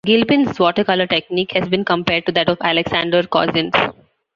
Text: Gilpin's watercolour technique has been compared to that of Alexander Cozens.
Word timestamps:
Gilpin's 0.03 0.59
watercolour 0.59 1.05
technique 1.05 1.51
has 1.51 1.69
been 1.69 1.85
compared 1.85 2.25
to 2.25 2.31
that 2.31 2.49
of 2.49 2.57
Alexander 2.61 3.21
Cozens. 3.21 3.75